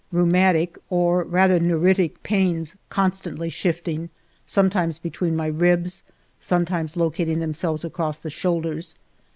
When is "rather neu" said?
1.23-1.79